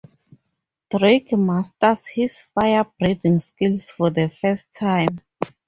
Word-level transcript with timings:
Drake 0.89 1.33
masters 1.37 2.07
his 2.07 2.41
fire-breathing 2.55 3.39
skills 3.39 3.91
for 3.91 4.09
the 4.09 4.29
first 4.29 4.65
time. 4.73 5.19